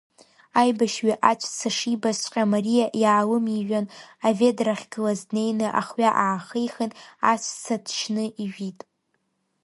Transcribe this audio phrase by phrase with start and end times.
[0.59, 3.85] Аибашьҩы аҵәца шибазҵәҟьа Мариа иаалымижәан,
[4.27, 6.91] аведра ахьгылаз днеины ахҩа аахихын,
[7.31, 8.79] аҵәца ҭшьны ижәит.